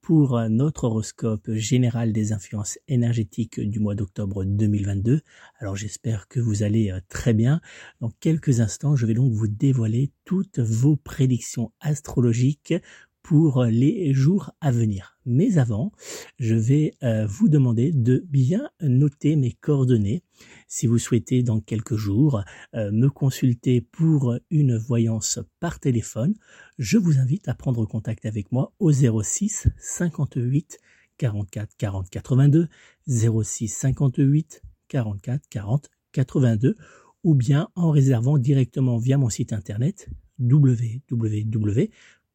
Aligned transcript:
pour 0.00 0.40
notre 0.48 0.84
horoscope 0.84 1.50
général 1.52 2.12
des 2.12 2.32
influences 2.32 2.78
énergétiques 2.88 3.60
du 3.60 3.80
mois 3.80 3.94
d'octobre 3.94 4.44
2022. 4.44 5.20
Alors 5.58 5.76
j'espère 5.76 6.28
que 6.28 6.40
vous 6.40 6.62
allez 6.62 6.90
euh, 6.90 7.00
très 7.08 7.34
bien. 7.34 7.60
Dans 8.00 8.10
quelques 8.20 8.60
instants, 8.60 8.96
je 8.96 9.06
vais 9.06 9.14
donc 9.14 9.32
vous 9.32 9.48
dévoiler 9.48 10.12
toutes 10.24 10.58
vos 10.58 10.96
prédictions 10.96 11.72
astrologiques 11.80 12.74
pour 13.22 13.64
les 13.64 14.12
jours 14.12 14.50
à 14.60 14.70
venir. 14.70 15.18
Mais 15.26 15.58
avant, 15.58 15.92
je 16.38 16.54
vais 16.54 16.92
euh, 17.02 17.26
vous 17.26 17.48
demander 17.48 17.92
de 17.92 18.24
bien 18.28 18.70
noter 18.80 19.36
mes 19.36 19.52
coordonnées. 19.52 20.22
Si 20.68 20.86
vous 20.86 20.98
souhaitez 20.98 21.42
dans 21.42 21.60
quelques 21.60 21.96
jours 21.96 22.42
euh, 22.74 22.90
me 22.92 23.08
consulter 23.08 23.80
pour 23.80 24.36
une 24.50 24.76
voyance 24.76 25.38
par 25.60 25.80
téléphone, 25.80 26.34
je 26.78 26.98
vous 26.98 27.18
invite 27.18 27.48
à 27.48 27.54
prendre 27.54 27.84
contact 27.86 28.26
avec 28.26 28.50
moi 28.52 28.72
au 28.78 28.92
06 28.92 29.68
58 29.78 30.78
44 31.18 31.76
40 31.76 32.10
82 32.10 32.68
06 33.06 33.68
58 33.68 34.62
44 34.88 35.48
40 35.48 35.90
82 36.12 36.76
ou 37.22 37.34
bien 37.34 37.68
en 37.74 37.90
réservant 37.90 38.38
directement 38.38 38.96
via 38.96 39.18
mon 39.18 39.28
site 39.28 39.52
internet 39.52 40.08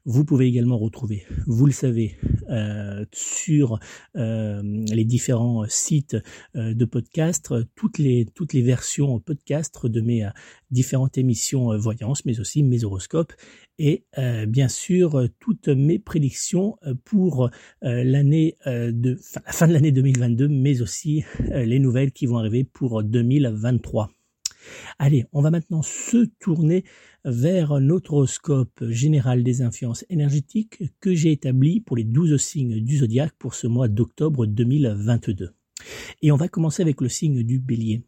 Vous 0.04 0.24
pouvez 0.24 0.46
également 0.46 0.78
retrouver, 0.78 1.24
vous 1.46 1.66
le 1.66 1.72
savez, 1.72 2.16
euh, 2.50 3.04
sur 3.12 3.78
euh, 4.16 4.60
les 4.62 5.04
différents 5.04 5.64
sites 5.68 6.16
euh, 6.56 6.74
de 6.74 6.84
podcast, 6.84 7.54
toutes 7.76 7.98
les, 7.98 8.26
toutes 8.34 8.52
les 8.52 8.62
versions 8.62 9.20
podcast 9.20 9.86
de 9.86 10.00
mes 10.00 10.28
différentes 10.70 11.18
émissions 11.18 11.76
voyance, 11.78 12.24
mais 12.24 12.40
aussi 12.40 12.62
mes 12.62 12.84
horoscopes 12.84 13.32
et 13.78 14.04
bien 14.46 14.68
sûr 14.68 15.28
toutes 15.38 15.68
mes 15.68 15.98
prédictions 15.98 16.76
pour 17.04 17.50
l'année 17.80 18.56
de 18.66 19.18
la 19.34 19.52
fin 19.52 19.66
de 19.66 19.72
l'année 19.72 19.92
2022, 19.92 20.48
mais 20.48 20.82
aussi 20.82 21.24
les 21.50 21.78
nouvelles 21.78 22.12
qui 22.12 22.26
vont 22.26 22.38
arriver 22.38 22.64
pour 22.64 23.02
2023. 23.02 24.10
Allez, 24.98 25.24
on 25.32 25.42
va 25.42 25.50
maintenant 25.50 25.82
se 25.82 26.26
tourner 26.38 26.84
vers 27.24 27.80
notre 27.80 28.14
horoscope 28.14 28.84
général 28.88 29.42
des 29.42 29.62
influences 29.62 30.04
énergétiques 30.08 30.82
que 31.00 31.14
j'ai 31.14 31.32
établi 31.32 31.80
pour 31.80 31.96
les 31.96 32.04
12 32.04 32.36
signes 32.40 32.80
du 32.80 32.98
zodiaque 32.98 33.34
pour 33.38 33.54
ce 33.54 33.66
mois 33.66 33.88
d'octobre 33.88 34.46
2022. 34.46 35.54
Et 36.22 36.32
on 36.32 36.36
va 36.36 36.48
commencer 36.48 36.82
avec 36.82 37.00
le 37.00 37.08
signe 37.08 37.42
du 37.42 37.58
bélier. 37.58 38.02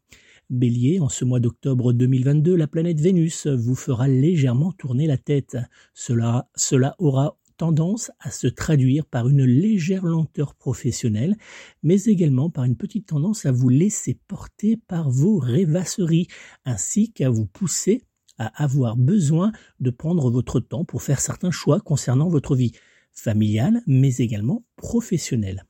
Bélier, 0.50 1.00
en 1.00 1.08
ce 1.08 1.24
mois 1.24 1.40
d'octobre 1.40 1.92
2022, 1.92 2.54
la 2.54 2.66
planète 2.66 3.00
Vénus 3.00 3.46
vous 3.46 3.74
fera 3.74 4.08
légèrement 4.08 4.72
tourner 4.72 5.06
la 5.06 5.16
tête. 5.16 5.56
Cela, 5.94 6.48
cela 6.54 6.94
aura 6.98 7.38
tendance 7.56 8.10
à 8.20 8.30
se 8.30 8.46
traduire 8.46 9.06
par 9.06 9.28
une 9.28 9.44
légère 9.44 10.04
lenteur 10.04 10.54
professionnelle, 10.54 11.36
mais 11.82 12.04
également 12.04 12.50
par 12.50 12.64
une 12.64 12.76
petite 12.76 13.06
tendance 13.06 13.46
à 13.46 13.52
vous 13.52 13.68
laisser 13.68 14.18
porter 14.28 14.76
par 14.76 15.10
vos 15.10 15.38
rêvasseries, 15.38 16.28
ainsi 16.64 17.12
qu'à 17.12 17.30
vous 17.30 17.46
pousser 17.46 18.02
à 18.38 18.62
avoir 18.62 18.96
besoin 18.96 19.52
de 19.80 19.90
prendre 19.90 20.30
votre 20.30 20.60
temps 20.60 20.84
pour 20.84 21.02
faire 21.02 21.20
certains 21.20 21.50
choix 21.50 21.80
concernant 21.80 22.28
votre 22.28 22.56
vie 22.56 22.72
familiale, 23.12 23.82
mais 23.86 24.16
également 24.16 24.64
professionnelle. 24.76 25.64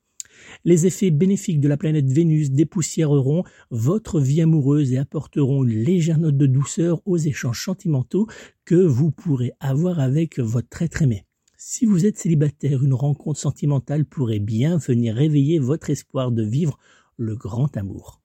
Les 0.64 0.86
effets 0.86 1.10
bénéfiques 1.10 1.60
de 1.60 1.68
la 1.68 1.76
planète 1.76 2.10
Vénus 2.10 2.50
dépoussiéreront 2.50 3.44
votre 3.70 4.20
vie 4.20 4.40
amoureuse 4.40 4.92
et 4.92 4.98
apporteront 4.98 5.64
une 5.64 5.84
légère 5.84 6.18
note 6.18 6.36
de 6.36 6.46
douceur 6.46 7.00
aux 7.06 7.18
échanges 7.18 7.64
sentimentaux 7.64 8.26
que 8.64 8.74
vous 8.74 9.10
pourrez 9.10 9.52
avoir 9.60 10.00
avec 10.00 10.38
votre 10.38 10.82
être 10.82 11.02
aimé. 11.02 11.24
Si 11.66 11.86
vous 11.86 12.04
êtes 12.04 12.18
célibataire, 12.18 12.84
une 12.84 12.92
rencontre 12.92 13.40
sentimentale 13.40 14.04
pourrait 14.04 14.38
bien 14.38 14.76
venir 14.76 15.14
réveiller 15.14 15.58
votre 15.58 15.88
espoir 15.88 16.30
de 16.30 16.42
vivre 16.42 16.78
le 17.16 17.36
grand 17.36 17.74
amour. 17.78 18.20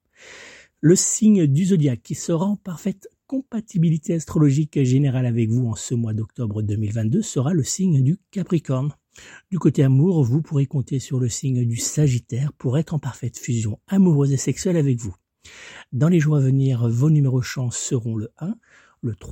Le 0.81 0.93
signe 0.97 1.47
du 1.47 1.67
zodiaque 1.67 2.03
qui 2.03 2.15
sera 2.15 2.45
en 2.45 2.57
parfaite 2.57 3.07
compatibilité 3.27 4.13
astrologique 4.13 4.83
générale 4.83 5.25
avec 5.25 5.49
vous 5.49 5.67
en 5.67 5.75
ce 5.75 5.95
mois 5.95 6.13
d'octobre 6.13 6.61
2022 6.61 7.21
sera 7.21 7.53
le 7.53 7.63
signe 7.63 8.03
du 8.03 8.19
Capricorne. 8.29 8.91
Du 9.49 9.57
côté 9.57 9.83
amour, 9.83 10.21
vous 10.21 10.41
pourrez 10.41 10.65
compter 10.65 10.99
sur 10.99 11.17
le 11.17 11.29
signe 11.29 11.65
du 11.65 11.77
Sagittaire 11.77 12.51
pour 12.51 12.77
être 12.77 12.93
en 12.93 12.99
parfaite 12.99 13.39
fusion 13.39 13.79
amoureuse 13.87 14.33
et 14.33 14.37
sexuelle 14.37 14.75
avec 14.75 14.99
vous. 14.99 15.15
Dans 15.93 16.09
les 16.09 16.19
jours 16.19 16.35
à 16.35 16.41
venir, 16.41 16.89
vos 16.89 17.09
numéros 17.09 17.41
chance 17.41 17.77
seront 17.77 18.17
le 18.17 18.31
1, 18.39 18.53
le 19.01 19.15
3. 19.15 19.31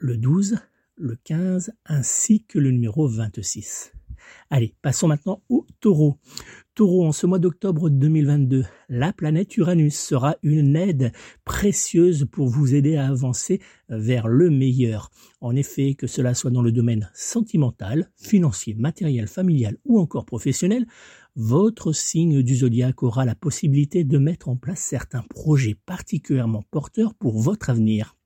Le 0.00 0.16
12, 0.16 0.56
le 0.96 1.16
15 1.24 1.72
ainsi 1.84 2.44
que 2.44 2.58
le 2.58 2.70
numéro 2.70 3.06
26. 3.06 3.92
Allez, 4.48 4.74
passons 4.82 5.08
maintenant 5.08 5.42
au 5.48 5.66
taureau. 5.80 6.18
Taureau, 6.74 7.06
en 7.06 7.12
ce 7.12 7.26
mois 7.26 7.38
d'octobre 7.38 7.90
2022, 7.90 8.64
la 8.88 9.12
planète 9.12 9.56
Uranus 9.56 9.98
sera 9.98 10.36
une 10.42 10.76
aide 10.76 11.12
précieuse 11.44 12.26
pour 12.30 12.48
vous 12.48 12.74
aider 12.74 12.96
à 12.96 13.08
avancer 13.08 13.60
vers 13.88 14.28
le 14.28 14.50
meilleur. 14.50 15.10
En 15.40 15.54
effet, 15.56 15.94
que 15.94 16.06
cela 16.06 16.34
soit 16.34 16.50
dans 16.50 16.62
le 16.62 16.72
domaine 16.72 17.10
sentimental, 17.14 18.10
financier, 18.16 18.74
matériel, 18.74 19.26
familial 19.26 19.76
ou 19.84 19.98
encore 19.98 20.26
professionnel, 20.26 20.86
votre 21.36 21.92
signe 21.92 22.42
du 22.42 22.56
zodiaque 22.56 23.02
aura 23.02 23.24
la 23.24 23.34
possibilité 23.34 24.04
de 24.04 24.18
mettre 24.18 24.48
en 24.48 24.56
place 24.56 24.80
certains 24.80 25.22
projets 25.22 25.76
particulièrement 25.86 26.64
porteurs 26.70 27.14
pour 27.14 27.40
votre 27.40 27.70
avenir. 27.70 28.16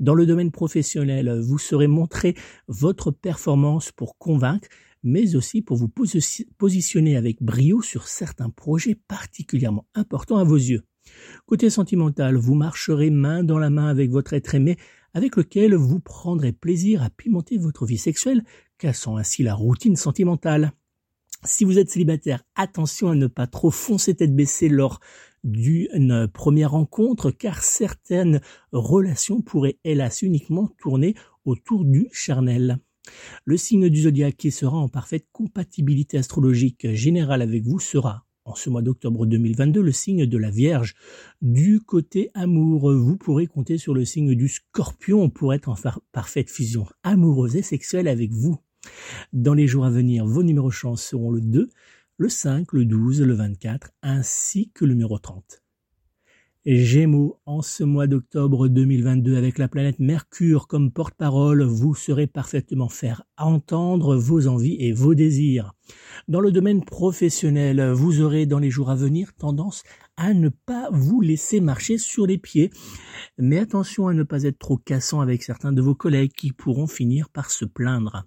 Dans 0.00 0.14
le 0.14 0.26
domaine 0.26 0.50
professionnel, 0.50 1.40
vous 1.40 1.58
saurez 1.58 1.86
montrer 1.86 2.34
votre 2.68 3.10
performance 3.10 3.92
pour 3.92 4.18
convaincre 4.18 4.68
mais 5.04 5.36
aussi 5.36 5.60
pour 5.62 5.76
vous 5.76 5.92
positionner 6.58 7.16
avec 7.16 7.42
brio 7.42 7.82
sur 7.82 8.08
certains 8.08 8.48
projets 8.48 8.96
particulièrement 9.06 9.86
importants 9.94 10.38
à 10.38 10.44
vos 10.44 10.56
yeux. 10.56 10.82
Côté 11.46 11.68
sentimental, 11.68 12.36
vous 12.36 12.54
marcherez 12.54 13.10
main 13.10 13.44
dans 13.44 13.58
la 13.58 13.68
main 13.68 13.86
avec 13.86 14.10
votre 14.10 14.32
être 14.32 14.54
aimé, 14.54 14.78
avec 15.12 15.36
lequel 15.36 15.74
vous 15.74 16.00
prendrez 16.00 16.52
plaisir 16.52 17.02
à 17.02 17.10
pimenter 17.10 17.58
votre 17.58 17.84
vie 17.84 17.98
sexuelle, 17.98 18.42
cassant 18.78 19.18
ainsi 19.18 19.42
la 19.42 19.54
routine 19.54 19.96
sentimentale. 19.96 20.72
Si 21.44 21.66
vous 21.66 21.78
êtes 21.78 21.90
célibataire, 21.90 22.42
attention 22.56 23.10
à 23.10 23.14
ne 23.14 23.26
pas 23.26 23.46
trop 23.46 23.70
foncer 23.70 24.14
tête 24.14 24.34
baissée 24.34 24.70
lors 24.70 25.00
d'une 25.44 26.28
première 26.32 26.72
rencontre, 26.72 27.30
car 27.30 27.62
certaines 27.62 28.40
relations 28.72 29.42
pourraient 29.42 29.78
hélas 29.84 30.22
uniquement 30.22 30.68
tourner 30.78 31.14
autour 31.44 31.84
du 31.84 32.08
charnel. 32.12 32.78
Le 33.44 33.56
signe 33.56 33.90
du 33.90 34.02
zodiaque 34.02 34.36
qui 34.36 34.50
sera 34.50 34.76
en 34.76 34.88
parfaite 34.88 35.26
compatibilité 35.30 36.16
astrologique 36.18 36.90
générale 36.92 37.42
avec 37.42 37.62
vous 37.62 37.78
sera, 37.78 38.24
en 38.46 38.54
ce 38.54 38.70
mois 38.70 38.82
d'octobre 38.82 39.26
2022, 39.26 39.82
le 39.82 39.92
signe 39.92 40.26
de 40.26 40.38
la 40.38 40.50
Vierge. 40.50 40.94
Du 41.42 41.80
côté 41.80 42.30
amour, 42.34 42.92
vous 42.92 43.16
pourrez 43.16 43.46
compter 43.46 43.78
sur 43.78 43.94
le 43.94 44.04
signe 44.04 44.34
du 44.34 44.48
Scorpion 44.48 45.28
pour 45.28 45.52
être 45.54 45.68
en 45.68 45.76
parfaite 46.12 46.50
fusion 46.50 46.86
amoureuse 47.02 47.56
et 47.56 47.62
sexuelle 47.62 48.08
avec 48.08 48.32
vous. 48.32 48.58
Dans 49.32 49.54
les 49.54 49.66
jours 49.66 49.84
à 49.84 49.90
venir, 49.90 50.26
vos 50.26 50.42
numéros 50.42 50.70
chance 50.70 51.02
seront 51.02 51.30
le 51.30 51.40
2, 51.40 51.70
le 52.16 52.28
5, 52.28 52.72
le 52.72 52.84
12, 52.84 53.22
le 53.22 53.34
24 53.34 53.90
ainsi 54.02 54.70
que 54.72 54.84
le 54.84 54.94
numéro 54.94 55.18
30. 55.18 55.62
Gémeaux, 56.64 57.40
en 57.44 57.60
ce 57.60 57.82
mois 57.82 58.06
d'octobre 58.06 58.68
2022, 58.68 59.36
avec 59.36 59.58
la 59.58 59.68
planète 59.68 59.98
Mercure 59.98 60.68
comme 60.68 60.92
porte-parole, 60.92 61.62
vous 61.62 61.94
saurez 61.94 62.26
parfaitement 62.26 62.88
faire 62.88 63.24
entendre 63.36 64.16
vos 64.16 64.46
envies 64.46 64.76
et 64.78 64.92
vos 64.92 65.14
désirs. 65.14 65.74
Dans 66.28 66.40
le 66.40 66.52
domaine 66.52 66.84
professionnel, 66.84 67.90
vous 67.92 68.20
aurez 68.20 68.46
dans 68.46 68.58
les 68.58 68.70
jours 68.70 68.90
à 68.90 68.96
venir 68.96 69.34
tendance 69.34 69.82
à 70.16 70.32
ne 70.32 70.48
pas 70.48 70.88
vous 70.92 71.20
laisser 71.20 71.60
marcher 71.60 71.98
sur 71.98 72.26
les 72.26 72.38
pieds. 72.38 72.70
Mais 73.38 73.58
attention 73.58 74.08
à 74.08 74.14
ne 74.14 74.22
pas 74.22 74.44
être 74.44 74.58
trop 74.58 74.76
cassant 74.76 75.20
avec 75.20 75.42
certains 75.42 75.72
de 75.72 75.82
vos 75.82 75.94
collègues 75.94 76.32
qui 76.32 76.52
pourront 76.52 76.86
finir 76.86 77.28
par 77.30 77.50
se 77.50 77.64
plaindre. 77.64 78.24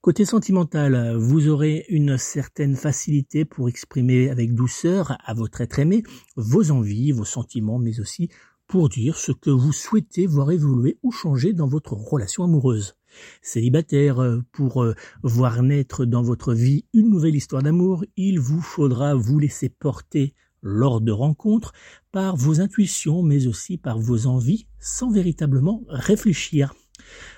Côté 0.00 0.24
sentimental, 0.24 1.16
vous 1.16 1.48
aurez 1.48 1.84
une 1.88 2.18
certaine 2.18 2.74
facilité 2.74 3.44
pour 3.44 3.68
exprimer 3.68 4.30
avec 4.30 4.54
douceur 4.54 5.16
à 5.24 5.34
votre 5.34 5.60
être 5.60 5.78
aimé 5.78 6.02
vos 6.36 6.70
envies, 6.70 7.12
vos 7.12 7.24
sentiments, 7.24 7.78
mais 7.78 8.00
aussi 8.00 8.28
pour 8.66 8.88
dire 8.88 9.16
ce 9.16 9.32
que 9.32 9.50
vous 9.50 9.72
souhaitez 9.72 10.26
voir 10.26 10.50
évoluer 10.50 10.98
ou 11.02 11.12
changer 11.12 11.52
dans 11.52 11.66
votre 11.66 11.92
relation 11.92 12.44
amoureuse. 12.44 12.96
Célibataire, 13.42 14.40
pour 14.52 14.82
euh, 14.82 14.94
voir 15.22 15.62
naître 15.62 16.04
dans 16.04 16.22
votre 16.22 16.54
vie 16.54 16.84
une 16.92 17.10
nouvelle 17.10 17.36
histoire 17.36 17.62
d'amour, 17.62 18.04
il 18.16 18.40
vous 18.40 18.60
faudra 18.60 19.14
vous 19.14 19.38
laisser 19.38 19.68
porter 19.68 20.34
lors 20.62 21.00
de 21.00 21.12
rencontres 21.12 21.72
par 22.12 22.36
vos 22.36 22.60
intuitions 22.60 23.22
mais 23.22 23.46
aussi 23.46 23.78
par 23.78 23.98
vos 23.98 24.26
envies 24.26 24.66
sans 24.78 25.10
véritablement 25.10 25.82
réfléchir. 25.88 26.74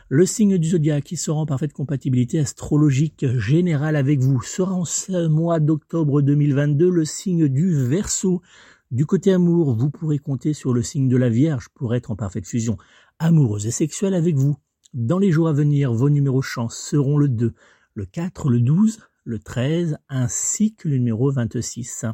Le 0.09 0.27
signe 0.27 0.59
du 0.59 0.69
zodiaque 0.69 1.05
qui 1.05 1.17
sera 1.17 1.39
en 1.39 1.47
parfaite 1.47 1.73
compatibilité 1.73 2.39
astrologique 2.39 3.27
générale 3.39 3.97
avec 3.97 4.21
vous 4.21 4.43
sera 4.43 4.75
en 4.75 4.85
ce 4.85 5.27
mois 5.27 5.61
d'octobre 5.61 6.21
2022 6.21 6.91
le 6.91 7.05
signe 7.05 7.49
du 7.49 7.75
Verseau. 7.75 8.43
Du 8.91 9.07
côté 9.07 9.33
amour, 9.33 9.75
vous 9.75 9.91
pourrez 9.91 10.19
compter 10.19 10.53
sur 10.53 10.75
le 10.75 10.83
signe 10.83 11.09
de 11.09 11.17
la 11.17 11.31
Vierge 11.31 11.69
pour 11.75 11.95
être 11.95 12.11
en 12.11 12.17
parfaite 12.17 12.47
fusion 12.47 12.77
amoureuse 13.19 13.67
et 13.67 13.71
sexuelle 13.71 14.15
avec 14.15 14.37
vous. 14.37 14.57
Dans 14.95 15.19
les 15.19 15.33
jours 15.33 15.49
à 15.49 15.53
venir, 15.53 15.93
vos 15.93 16.09
numéros 16.09 16.41
chance 16.41 16.77
seront 16.77 17.19
le 17.19 17.29
2, 17.29 17.53
le 17.95 18.07
4, 18.07 18.49
le 18.49 18.61
12, 18.61 19.01
le 19.25 19.41
13 19.41 19.99
ainsi 20.09 20.77
que 20.77 20.89
le 20.89 20.99
numéro 20.99 21.33
26. 21.33 22.07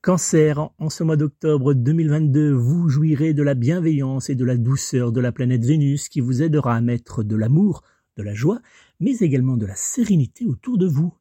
Cancer, 0.00 0.70
en 0.78 0.88
ce 0.88 1.02
mois 1.02 1.16
d'octobre 1.16 1.74
2022, 1.74 2.52
vous 2.52 2.88
jouirez 2.88 3.34
de 3.34 3.42
la 3.42 3.54
bienveillance 3.54 4.30
et 4.30 4.36
de 4.36 4.44
la 4.44 4.56
douceur 4.56 5.10
de 5.10 5.20
la 5.20 5.32
planète 5.32 5.64
Vénus 5.64 6.08
qui 6.08 6.20
vous 6.20 6.40
aidera 6.40 6.76
à 6.76 6.80
mettre 6.80 7.24
de 7.24 7.34
l'amour, 7.34 7.82
de 8.16 8.22
la 8.22 8.34
joie, 8.34 8.60
mais 9.00 9.16
également 9.16 9.56
de 9.56 9.66
la 9.66 9.74
sérénité 9.74 10.46
autour 10.46 10.78
de 10.78 10.86
vous. 10.86 11.12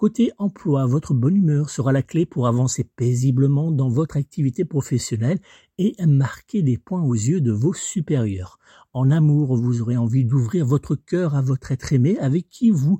Côté 0.00 0.30
emploi, 0.38 0.86
votre 0.86 1.12
bonne 1.12 1.36
humeur 1.36 1.68
sera 1.68 1.92
la 1.92 2.02
clé 2.02 2.24
pour 2.24 2.46
avancer 2.46 2.84
paisiblement 2.84 3.70
dans 3.70 3.88
votre 3.88 4.16
activité 4.16 4.64
professionnelle 4.64 5.40
et 5.76 5.94
marquer 6.06 6.62
des 6.62 6.78
points 6.78 7.02
aux 7.02 7.12
yeux 7.12 7.40
de 7.40 7.52
vos 7.52 7.74
supérieurs. 7.74 8.60
En 8.92 9.12
amour, 9.12 9.56
vous 9.56 9.82
aurez 9.82 9.96
envie 9.96 10.24
d'ouvrir 10.24 10.66
votre 10.66 10.96
cœur 10.96 11.36
à 11.36 11.42
votre 11.42 11.70
être 11.70 11.92
aimé 11.92 12.18
avec 12.18 12.48
qui 12.50 12.70
vous 12.70 12.98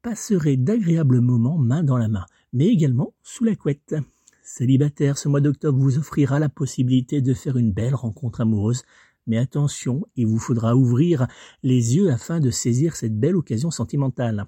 passerez 0.00 0.56
d'agréables 0.56 1.20
moments 1.20 1.58
main 1.58 1.82
dans 1.82 1.98
la 1.98 2.08
main, 2.08 2.24
mais 2.54 2.68
également 2.68 3.12
sous 3.22 3.44
la 3.44 3.54
couette. 3.54 3.94
Célibataire, 4.42 5.18
ce 5.18 5.28
mois 5.28 5.42
d'octobre 5.42 5.78
vous 5.78 5.98
offrira 5.98 6.38
la 6.38 6.48
possibilité 6.48 7.20
de 7.20 7.34
faire 7.34 7.58
une 7.58 7.72
belle 7.72 7.94
rencontre 7.94 8.40
amoureuse. 8.40 8.82
Mais 9.26 9.36
attention, 9.36 10.06
il 10.16 10.26
vous 10.26 10.38
faudra 10.38 10.74
ouvrir 10.74 11.26
les 11.62 11.96
yeux 11.96 12.10
afin 12.10 12.40
de 12.40 12.50
saisir 12.50 12.96
cette 12.96 13.18
belle 13.18 13.36
occasion 13.36 13.70
sentimentale. 13.70 14.46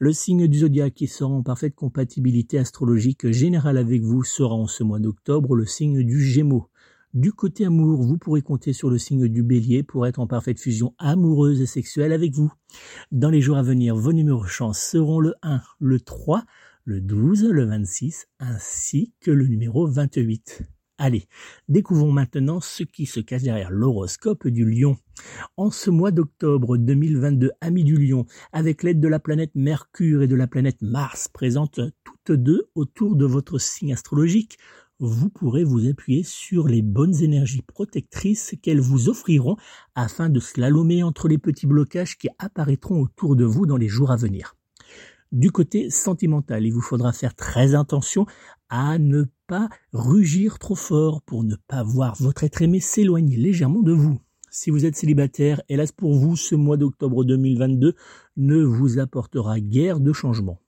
Le 0.00 0.12
signe 0.12 0.48
du 0.48 0.58
zodiaque 0.58 0.94
qui 0.94 1.06
sera 1.06 1.30
en 1.30 1.44
parfaite 1.44 1.76
compatibilité 1.76 2.58
astrologique 2.58 3.30
générale 3.30 3.78
avec 3.78 4.02
vous 4.02 4.24
sera 4.24 4.54
en 4.54 4.66
ce 4.66 4.82
mois 4.82 4.98
d'octobre 4.98 5.54
le 5.54 5.66
signe 5.66 6.02
du 6.02 6.20
Gémeaux. 6.20 6.68
Du 7.14 7.32
côté 7.32 7.64
amour, 7.64 8.02
vous 8.02 8.18
pourrez 8.18 8.42
compter 8.42 8.72
sur 8.72 8.90
le 8.90 8.98
signe 8.98 9.28
du 9.28 9.42
bélier 9.42 9.82
pour 9.82 10.06
être 10.06 10.18
en 10.18 10.26
parfaite 10.26 10.60
fusion 10.60 10.94
amoureuse 10.98 11.60
et 11.60 11.66
sexuelle 11.66 12.12
avec 12.12 12.34
vous. 12.34 12.52
Dans 13.10 13.30
les 13.30 13.40
jours 13.40 13.56
à 13.56 13.62
venir, 13.62 13.96
vos 13.96 14.12
numéros 14.12 14.44
chance 14.44 14.78
seront 14.78 15.20
le 15.20 15.34
1, 15.42 15.62
le 15.80 16.00
3, 16.00 16.44
le 16.84 17.00
12, 17.00 17.44
le 17.44 17.64
26 17.64 18.26
ainsi 18.38 19.14
que 19.20 19.30
le 19.30 19.46
numéro 19.46 19.86
28. 19.86 20.62
Allez, 20.98 21.28
découvrons 21.68 22.10
maintenant 22.10 22.60
ce 22.60 22.82
qui 22.82 23.04
se 23.04 23.20
cache 23.20 23.42
derrière 23.42 23.70
l'horoscope 23.70 24.48
du 24.48 24.64
lion. 24.64 24.96
En 25.58 25.70
ce 25.70 25.90
mois 25.90 26.10
d'octobre 26.10 26.78
2022, 26.78 27.50
amis 27.60 27.84
du 27.84 27.98
lion, 27.98 28.24
avec 28.52 28.82
l'aide 28.82 28.98
de 28.98 29.08
la 29.08 29.18
planète 29.18 29.50
Mercure 29.54 30.22
et 30.22 30.26
de 30.26 30.34
la 30.34 30.46
planète 30.46 30.80
Mars 30.80 31.28
présentes 31.28 31.80
toutes 32.02 32.32
deux 32.32 32.70
autour 32.74 33.16
de 33.16 33.26
votre 33.26 33.58
signe 33.58 33.92
astrologique, 33.92 34.58
vous 34.98 35.28
pourrez 35.28 35.64
vous 35.64 35.88
appuyer 35.88 36.22
sur 36.22 36.68
les 36.68 36.82
bonnes 36.82 37.22
énergies 37.22 37.62
protectrices 37.62 38.54
qu'elles 38.62 38.80
vous 38.80 39.08
offriront 39.08 39.56
afin 39.94 40.28
de 40.28 40.40
slalomer 40.40 41.02
entre 41.02 41.28
les 41.28 41.38
petits 41.38 41.66
blocages 41.66 42.16
qui 42.16 42.28
apparaîtront 42.38 43.00
autour 43.00 43.36
de 43.36 43.44
vous 43.44 43.66
dans 43.66 43.76
les 43.76 43.88
jours 43.88 44.10
à 44.10 44.16
venir. 44.16 44.56
Du 45.32 45.50
côté 45.50 45.90
sentimental, 45.90 46.64
il 46.64 46.72
vous 46.72 46.80
faudra 46.80 47.12
faire 47.12 47.34
très 47.34 47.74
attention 47.74 48.26
à 48.68 48.98
ne 48.98 49.24
pas 49.46 49.68
rugir 49.92 50.58
trop 50.58 50.76
fort 50.76 51.20
pour 51.22 51.44
ne 51.44 51.56
pas 51.68 51.82
voir 51.82 52.14
votre 52.18 52.44
être 52.44 52.62
aimé 52.62 52.80
s'éloigner 52.80 53.36
légèrement 53.36 53.82
de 53.82 53.92
vous. 53.92 54.18
Si 54.50 54.70
vous 54.70 54.86
êtes 54.86 54.96
célibataire, 54.96 55.60
hélas 55.68 55.92
pour 55.92 56.14
vous, 56.14 56.36
ce 56.36 56.54
mois 56.54 56.76
d'octobre 56.76 57.24
2022 57.24 57.94
ne 58.36 58.62
vous 58.62 58.98
apportera 58.98 59.60
guère 59.60 60.00
de 60.00 60.12
changement. 60.12 60.58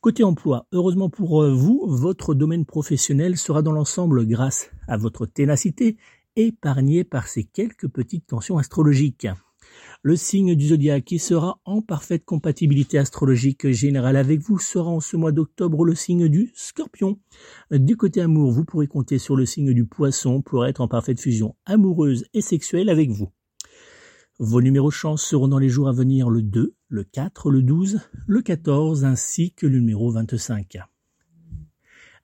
Côté 0.00 0.24
emploi, 0.24 0.66
heureusement 0.72 1.10
pour 1.10 1.42
euh, 1.42 1.52
vous, 1.52 1.84
votre 1.86 2.34
domaine 2.34 2.64
professionnel 2.64 3.36
sera 3.36 3.62
dans 3.62 3.72
l'ensemble 3.72 4.26
grâce 4.26 4.70
à 4.88 4.96
votre 4.96 5.26
ténacité 5.26 5.96
épargné 6.36 7.02
par 7.04 7.28
ces 7.28 7.44
quelques 7.44 7.88
petites 7.88 8.26
tensions 8.26 8.58
astrologiques. 8.58 9.26
Le 10.02 10.16
signe 10.16 10.54
du 10.54 10.68
zodiaque 10.68 11.04
qui 11.04 11.18
sera 11.18 11.60
en 11.64 11.82
parfaite 11.82 12.24
compatibilité 12.24 12.98
astrologique 12.98 13.70
générale 13.70 14.16
avec 14.16 14.40
vous 14.40 14.58
sera 14.58 14.88
en 14.88 15.00
ce 15.00 15.16
mois 15.16 15.32
d'octobre 15.32 15.84
le 15.84 15.94
signe 15.94 16.28
du 16.28 16.52
scorpion. 16.54 17.18
Du 17.72 17.96
côté 17.96 18.20
amour, 18.20 18.52
vous 18.52 18.64
pourrez 18.64 18.86
compter 18.86 19.18
sur 19.18 19.34
le 19.34 19.46
signe 19.46 19.72
du 19.72 19.84
poisson 19.84 20.42
pour 20.42 20.66
être 20.66 20.80
en 20.80 20.88
parfaite 20.88 21.20
fusion 21.20 21.56
amoureuse 21.64 22.26
et 22.34 22.40
sexuelle 22.40 22.88
avec 22.88 23.10
vous. 23.10 23.30
Vos 24.38 24.60
numéros 24.60 24.90
chance 24.90 25.24
seront 25.24 25.48
dans 25.48 25.58
les 25.58 25.70
jours 25.70 25.88
à 25.88 25.92
venir 25.92 26.28
le 26.28 26.42
2, 26.42 26.75
le 26.88 27.04
4, 27.04 27.50
le 27.50 27.62
12, 27.62 28.00
le 28.26 28.42
14 28.42 29.04
ainsi 29.04 29.52
que 29.52 29.66
le 29.66 29.80
numéro 29.80 30.10
25. 30.10 30.78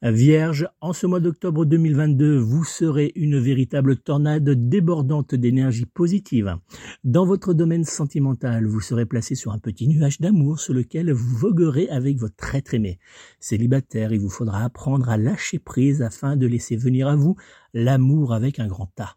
Vierge, 0.04 0.68
en 0.80 0.92
ce 0.92 1.06
mois 1.06 1.20
d'octobre 1.20 1.64
2022, 1.64 2.36
vous 2.36 2.64
serez 2.64 3.12
une 3.14 3.38
véritable 3.38 3.96
tornade 3.96 4.50
débordante 4.68 5.36
d'énergie 5.36 5.86
positive. 5.86 6.56
Dans 7.04 7.24
votre 7.24 7.54
domaine 7.54 7.84
sentimental, 7.84 8.66
vous 8.66 8.80
serez 8.80 9.06
placé 9.06 9.36
sur 9.36 9.52
un 9.52 9.60
petit 9.60 9.86
nuage 9.86 10.20
d'amour 10.20 10.58
sur 10.58 10.74
lequel 10.74 11.12
vous 11.12 11.36
voguerez 11.36 11.88
avec 11.88 12.18
votre 12.18 12.52
être 12.54 12.74
aimé. 12.74 12.98
Célibataire, 13.38 14.12
il 14.12 14.18
vous 14.18 14.28
faudra 14.28 14.64
apprendre 14.64 15.08
à 15.08 15.16
lâcher 15.16 15.60
prise 15.60 16.02
afin 16.02 16.36
de 16.36 16.48
laisser 16.48 16.74
venir 16.74 17.06
à 17.06 17.14
vous 17.14 17.36
l'amour 17.72 18.32
avec 18.32 18.58
un 18.58 18.66
grand 18.66 18.90
A. 18.98 19.16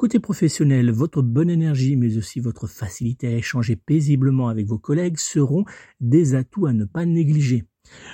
Côté 0.00 0.18
professionnel, 0.18 0.90
votre 0.90 1.20
bonne 1.20 1.50
énergie, 1.50 1.94
mais 1.94 2.16
aussi 2.16 2.40
votre 2.40 2.66
facilité 2.66 3.26
à 3.26 3.36
échanger 3.36 3.76
paisiblement 3.76 4.48
avec 4.48 4.66
vos 4.66 4.78
collègues 4.78 5.18
seront 5.18 5.66
des 6.00 6.34
atouts 6.34 6.64
à 6.64 6.72
ne 6.72 6.86
pas 6.86 7.04
négliger. 7.04 7.66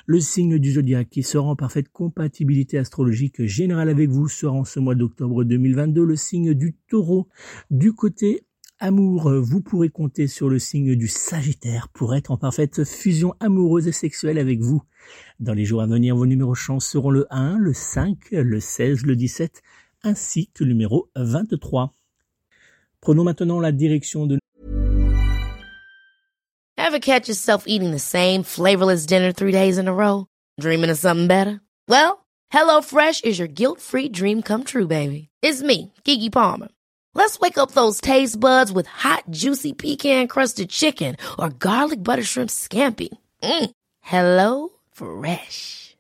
Le 0.05 0.19
signe 0.19 0.59
du 0.59 0.73
zodiaque 0.73 1.11
qui 1.11 1.23
sera 1.23 1.47
en 1.47 1.55
parfaite 1.55 1.89
compatibilité 1.91 2.77
astrologique 2.77 3.45
générale 3.45 3.89
avec 3.89 4.11
vous 4.11 4.27
sera 4.27 4.57
en 4.57 4.65
ce 4.65 4.81
mois 4.81 4.97
d'octobre 4.97 5.45
2022 5.45 6.05
le 6.05 6.17
signe 6.17 6.55
du 6.55 6.75
taureau. 6.89 7.29
Du 7.71 7.93
côté 7.93 8.43
amour, 8.81 9.33
vous 9.41 9.61
pourrez 9.61 9.89
compter 9.89 10.27
sur 10.27 10.49
le 10.49 10.59
signe 10.59 10.97
du 10.97 11.07
Sagittaire 11.07 11.89
pour 11.91 12.17
être 12.17 12.33
en 12.33 12.37
parfaite 12.37 12.83
fusion 12.83 13.35
amoureuse 13.39 13.87
et 13.87 13.93
sexuelle 13.93 14.39
avec 14.39 14.61
vous. 14.61 14.83
Dans 15.39 15.55
les 15.55 15.65
jours 15.65 15.83
à 15.83 15.87
venir, 15.87 16.17
vos 16.17 16.27
numéros 16.27 16.57
chance 16.57 16.85
seront 16.85 17.11
le 17.11 17.27
1, 17.31 17.59
le 17.59 17.73
5, 17.73 18.33
le 18.33 18.59
16, 18.59 19.07
le 19.07 19.15
17 19.15 19.63
ainsi 20.07 20.49
que 20.55 20.65
le 20.65 20.71
numéro 20.71 21.11
23. 21.17 21.95
Prenons 23.01 23.25
maintenant 23.25 23.61
la 23.61 23.73
direction 23.73 24.27
de 24.27 24.39
Ever 26.79 27.01
catch 27.01 27.29
yourself 27.29 27.65
eating 27.67 27.91
the 27.91 27.99
same 27.99 28.43
flavorless 28.45 29.07
dinner 29.07 29.33
three 29.33 29.51
days 29.51 29.77
in 29.77 29.89
a 29.89 29.93
row? 29.93 30.27
Dreaming 30.61 30.91
of 30.91 30.99
something 30.99 31.27
better? 31.27 31.61
Well, 31.89 32.25
HelloFresh 32.53 33.25
is 33.25 33.39
your 33.39 33.49
guilt-free 33.49 34.11
dream 34.11 34.43
come 34.43 34.63
true, 34.63 34.87
baby. 34.87 35.29
It's 35.43 35.63
me, 35.63 35.93
Kiki 36.05 36.31
Palmer. 36.31 36.69
Let's 37.15 37.41
wake 37.41 37.59
up 37.59 37.73
those 37.73 38.01
taste 38.01 38.39
buds 38.39 38.71
with 38.71 38.87
hot, 38.87 39.25
juicy 39.31 39.73
pecan-crusted 39.73 40.71
chicken 40.71 41.17
or 41.39 41.49
garlic 41.51 42.05
butter 42.05 42.23
shrimp 42.23 42.51
scampi. 42.51 43.09
Mm. 43.43 43.71
Hello 44.01 44.69
Fresh. 44.93 45.97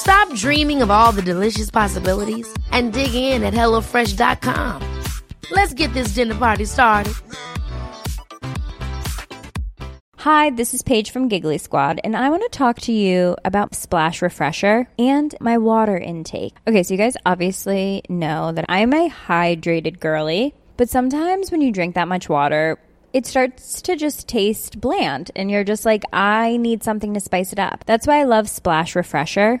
Stop 0.00 0.34
dreaming 0.34 0.80
of 0.80 0.90
all 0.90 1.12
the 1.12 1.20
delicious 1.20 1.70
possibilities 1.70 2.48
and 2.72 2.90
dig 2.94 3.14
in 3.14 3.44
at 3.44 3.52
HelloFresh.com. 3.52 5.02
Let's 5.50 5.74
get 5.74 5.92
this 5.92 6.14
dinner 6.14 6.34
party 6.36 6.64
started. 6.64 7.12
Hi, 10.16 10.48
this 10.48 10.72
is 10.72 10.80
Paige 10.80 11.10
from 11.10 11.28
Giggly 11.28 11.58
Squad, 11.58 12.00
and 12.02 12.16
I 12.16 12.30
want 12.30 12.42
to 12.44 12.48
talk 12.58 12.80
to 12.80 12.92
you 12.92 13.36
about 13.44 13.74
Splash 13.74 14.22
Refresher 14.22 14.88
and 14.98 15.34
my 15.38 15.58
water 15.58 15.98
intake. 15.98 16.56
Okay, 16.66 16.82
so 16.82 16.94
you 16.94 16.98
guys 16.98 17.18
obviously 17.26 18.02
know 18.08 18.52
that 18.52 18.64
I'm 18.70 18.94
a 18.94 19.10
hydrated 19.10 20.00
girly, 20.00 20.54
but 20.78 20.88
sometimes 20.88 21.50
when 21.50 21.60
you 21.60 21.72
drink 21.72 21.94
that 21.96 22.08
much 22.08 22.26
water, 22.26 22.78
it 23.12 23.26
starts 23.26 23.82
to 23.82 23.96
just 23.96 24.28
taste 24.28 24.80
bland, 24.80 25.30
and 25.36 25.50
you're 25.50 25.62
just 25.62 25.84
like, 25.84 26.04
I 26.10 26.56
need 26.56 26.82
something 26.82 27.12
to 27.12 27.20
spice 27.20 27.52
it 27.52 27.58
up. 27.58 27.84
That's 27.84 28.06
why 28.06 28.20
I 28.20 28.24
love 28.24 28.48
Splash 28.48 28.96
Refresher. 28.96 29.60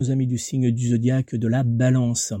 Aux 0.00 0.10
amis 0.10 0.26
du 0.26 0.38
signe 0.38 0.70
du 0.70 0.88
zodiaque 0.88 1.34
de 1.34 1.48
la 1.48 1.64
balance. 1.64 2.32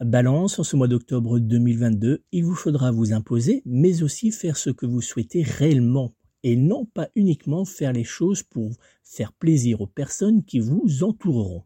Balance, 0.00 0.58
en 0.58 0.64
ce 0.64 0.74
mois 0.74 0.88
d'octobre 0.88 1.38
2022, 1.38 2.24
il 2.32 2.44
vous 2.44 2.56
faudra 2.56 2.90
vous 2.90 3.12
imposer, 3.12 3.62
mais 3.64 4.02
aussi 4.02 4.32
faire 4.32 4.56
ce 4.56 4.70
que 4.70 4.84
vous 4.84 5.00
souhaitez 5.00 5.42
réellement 5.42 6.12
et 6.42 6.56
non 6.56 6.86
pas 6.86 7.08
uniquement 7.14 7.64
faire 7.64 7.92
les 7.92 8.04
choses 8.04 8.42
pour 8.42 8.72
faire 9.04 9.32
plaisir 9.32 9.80
aux 9.80 9.86
personnes 9.86 10.44
qui 10.44 10.58
vous 10.58 11.04
entoureront. 11.04 11.62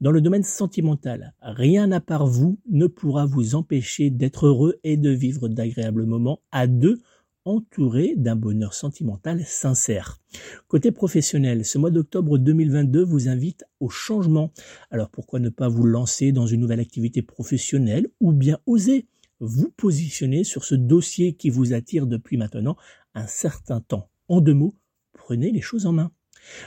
Dans 0.00 0.12
le 0.12 0.20
domaine 0.20 0.44
sentimental, 0.44 1.34
rien 1.40 1.90
à 1.90 2.00
part 2.00 2.26
vous 2.26 2.58
ne 2.68 2.86
pourra 2.86 3.24
vous 3.24 3.54
empêcher 3.54 4.10
d'être 4.10 4.46
heureux 4.46 4.78
et 4.84 4.98
de 4.98 5.10
vivre 5.10 5.48
d'agréables 5.48 6.04
moments 6.04 6.40
à 6.52 6.66
deux 6.66 7.00
entouré 7.48 8.14
d'un 8.16 8.36
bonheur 8.36 8.74
sentimental 8.74 9.42
sincère. 9.44 10.20
Côté 10.68 10.92
professionnel, 10.92 11.64
ce 11.64 11.78
mois 11.78 11.90
d'octobre 11.90 12.36
2022 12.36 13.02
vous 13.02 13.28
invite 13.28 13.64
au 13.80 13.88
changement. 13.88 14.52
Alors 14.90 15.08
pourquoi 15.08 15.40
ne 15.40 15.48
pas 15.48 15.68
vous 15.68 15.84
lancer 15.84 16.30
dans 16.30 16.46
une 16.46 16.60
nouvelle 16.60 16.80
activité 16.80 17.22
professionnelle 17.22 18.08
ou 18.20 18.32
bien 18.32 18.58
oser 18.66 19.06
vous 19.40 19.70
positionner 19.70 20.44
sur 20.44 20.64
ce 20.64 20.74
dossier 20.74 21.34
qui 21.34 21.48
vous 21.48 21.72
attire 21.72 22.06
depuis 22.06 22.36
maintenant 22.36 22.76
un 23.14 23.26
certain 23.26 23.80
temps? 23.80 24.10
En 24.28 24.42
deux 24.42 24.54
mots, 24.54 24.74
prenez 25.14 25.50
les 25.50 25.62
choses 25.62 25.86
en 25.86 25.92
main. 25.92 26.12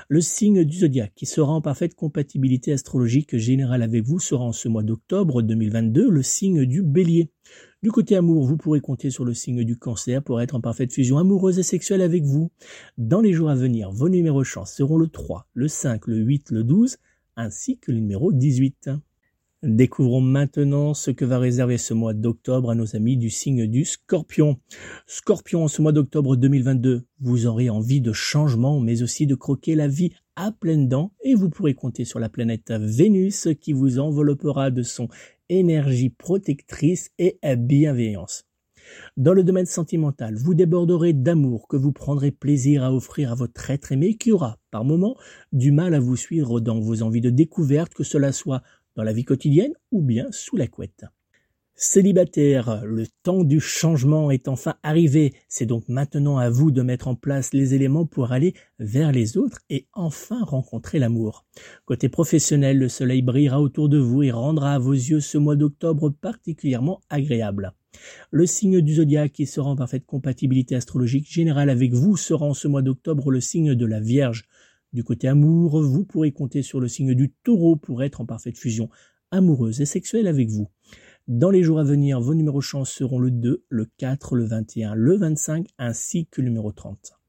Le 0.09 0.21
signe 0.21 0.63
du 0.63 0.79
zodiaque 0.79 1.13
qui 1.15 1.25
sera 1.25 1.51
en 1.53 1.61
parfaite 1.61 1.95
compatibilité 1.95 2.73
astrologique 2.73 3.37
générale 3.37 3.83
avec 3.83 4.03
vous 4.03 4.19
sera 4.19 4.43
en 4.43 4.51
ce 4.51 4.67
mois 4.67 4.83
d'octobre 4.83 5.41
2022 5.41 6.09
le 6.09 6.23
signe 6.23 6.65
du 6.65 6.81
bélier. 6.81 7.31
Du 7.83 7.91
côté 7.91 8.15
amour, 8.15 8.45
vous 8.45 8.57
pourrez 8.57 8.79
compter 8.79 9.09
sur 9.09 9.25
le 9.25 9.33
signe 9.33 9.63
du 9.63 9.75
cancer 9.75 10.21
pour 10.21 10.39
être 10.39 10.53
en 10.53 10.61
parfaite 10.61 10.93
fusion 10.93 11.17
amoureuse 11.17 11.57
et 11.57 11.63
sexuelle 11.63 12.03
avec 12.03 12.23
vous. 12.25 12.51
Dans 12.99 13.21
les 13.21 13.33
jours 13.33 13.49
à 13.49 13.55
venir, 13.55 13.89
vos 13.89 14.07
numéros 14.07 14.43
chance 14.43 14.71
seront 14.71 14.97
le 14.97 15.07
3, 15.07 15.47
le 15.55 15.67
5, 15.67 16.05
le 16.05 16.17
8, 16.17 16.51
le 16.51 16.63
12, 16.63 16.97
ainsi 17.37 17.79
que 17.79 17.91
le 17.91 17.97
numéro 17.97 18.31
18. 18.31 18.91
Découvrons 19.63 20.21
maintenant 20.21 20.93
ce 20.93 21.09
que 21.09 21.25
va 21.25 21.39
réserver 21.39 21.79
ce 21.79 21.95
mois 21.95 22.13
d'octobre 22.13 22.69
à 22.69 22.75
nos 22.75 22.95
amis 22.95 23.17
du 23.17 23.31
signe 23.31 23.65
du 23.65 23.83
scorpion. 23.83 24.59
Scorpion, 25.07 25.67
ce 25.67 25.81
mois 25.81 25.91
d'octobre 25.91 26.35
2022, 26.35 27.07
vous 27.19 27.47
aurez 27.47 27.71
envie 27.71 28.01
de 28.01 28.13
changement, 28.13 28.79
mais 28.79 29.01
aussi 29.01 29.25
de 29.25 29.33
croquer 29.33 29.73
la 29.73 29.87
vie 29.87 30.11
à 30.35 30.51
pleines 30.51 30.87
dents 30.87 31.13
et 31.23 31.33
vous 31.33 31.49
pourrez 31.49 31.73
compter 31.73 32.05
sur 32.05 32.19
la 32.19 32.29
planète 32.29 32.71
Vénus 32.71 33.49
qui 33.59 33.73
vous 33.73 33.99
enveloppera 33.99 34.71
de 34.71 34.81
son 34.81 35.09
énergie 35.51 36.09
protectrice 36.09 37.11
et 37.19 37.37
bienveillance. 37.57 38.45
Dans 39.17 39.33
le 39.33 39.43
domaine 39.43 39.65
sentimental, 39.65 40.35
vous 40.35 40.53
déborderez 40.53 41.13
d'amour 41.13 41.67
que 41.67 41.77
vous 41.77 41.91
prendrez 41.91 42.31
plaisir 42.31 42.83
à 42.83 42.93
offrir 42.93 43.31
à 43.31 43.35
votre 43.35 43.69
être 43.69 43.91
aimé 43.91 44.15
qui 44.15 44.31
aura, 44.31 44.57
par 44.71 44.85
moments, 44.85 45.15
du 45.51 45.71
mal 45.71 45.93
à 45.93 45.99
vous 45.99 46.15
suivre 46.15 46.59
dans 46.59 46.79
vos 46.79 47.03
envies 47.03 47.21
de 47.21 47.29
découverte, 47.29 47.93
que 47.93 48.03
cela 48.03 48.31
soit 48.31 48.63
dans 48.95 49.03
la 49.03 49.13
vie 49.13 49.25
quotidienne 49.25 49.73
ou 49.91 50.01
bien 50.01 50.31
sous 50.31 50.57
la 50.57 50.67
couette. 50.67 51.05
Célibataire, 51.83 52.83
le 52.85 53.07
temps 53.23 53.43
du 53.43 53.59
changement 53.59 54.29
est 54.29 54.47
enfin 54.47 54.75
arrivé. 54.83 55.33
C'est 55.49 55.65
donc 55.65 55.89
maintenant 55.89 56.37
à 56.37 56.47
vous 56.47 56.69
de 56.69 56.83
mettre 56.83 57.07
en 57.07 57.15
place 57.15 57.53
les 57.53 57.73
éléments 57.73 58.05
pour 58.05 58.31
aller 58.31 58.53
vers 58.77 59.11
les 59.11 59.35
autres 59.35 59.57
et 59.71 59.87
enfin 59.93 60.43
rencontrer 60.43 60.99
l'amour. 60.99 61.43
Côté 61.85 62.07
professionnel, 62.07 62.77
le 62.77 62.87
soleil 62.87 63.23
brillera 63.23 63.59
autour 63.59 63.89
de 63.89 63.97
vous 63.97 64.21
et 64.21 64.29
rendra 64.29 64.75
à 64.75 64.77
vos 64.77 64.93
yeux 64.93 65.21
ce 65.21 65.39
mois 65.39 65.55
d'octobre 65.55 66.11
particulièrement 66.11 67.01
agréable. 67.09 67.73
Le 68.29 68.45
signe 68.45 68.81
du 68.81 68.93
zodiaque 68.93 69.31
qui 69.31 69.47
sera 69.47 69.71
en 69.71 69.75
parfaite 69.75 70.05
compatibilité 70.05 70.75
astrologique 70.75 71.33
générale 71.33 71.71
avec 71.71 71.93
vous 71.93 72.15
sera 72.15 72.45
en 72.45 72.53
ce 72.53 72.67
mois 72.67 72.83
d'octobre 72.83 73.31
le 73.31 73.41
signe 73.41 73.73
de 73.73 73.85
la 73.87 73.99
Vierge. 73.99 74.43
Du 74.93 75.03
côté 75.03 75.27
amour, 75.27 75.81
vous 75.81 76.05
pourrez 76.05 76.31
compter 76.31 76.61
sur 76.61 76.79
le 76.79 76.87
signe 76.87 77.15
du 77.15 77.33
taureau 77.43 77.75
pour 77.75 78.03
être 78.03 78.21
en 78.21 78.27
parfaite 78.27 78.59
fusion 78.59 78.87
amoureuse 79.31 79.81
et 79.81 79.85
sexuelle 79.85 80.27
avec 80.27 80.49
vous. 80.49 80.67
Dans 81.27 81.51
les 81.51 81.61
jours 81.61 81.79
à 81.79 81.83
venir, 81.83 82.19
vos 82.19 82.33
numéros 82.33 82.61
chance 82.61 82.91
seront 82.91 83.19
le 83.19 83.29
2, 83.29 83.63
le 83.69 83.85
4, 83.97 84.35
le 84.35 84.43
21, 84.43 84.95
le 84.95 85.17
25 85.17 85.67
ainsi 85.77 86.25
que 86.25 86.41
le 86.41 86.47
numéro 86.47 86.71
30. 86.71 87.20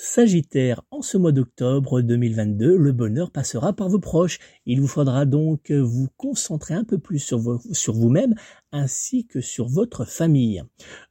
Sagittaire, 0.00 0.82
en 0.92 1.02
ce 1.02 1.18
mois 1.18 1.32
d'octobre 1.32 2.02
2022, 2.02 2.76
le 2.76 2.92
bonheur 2.92 3.32
passera 3.32 3.72
par 3.72 3.88
vos 3.88 3.98
proches. 3.98 4.38
Il 4.64 4.80
vous 4.80 4.86
faudra 4.86 5.26
donc 5.26 5.72
vous 5.72 6.06
concentrer 6.16 6.74
un 6.74 6.84
peu 6.84 6.98
plus 6.98 7.18
sur, 7.18 7.40
vous-même 7.92 8.36
ainsi 8.70 9.26
que 9.26 9.40
sur 9.40 9.66
votre 9.66 10.04
famille. 10.04 10.62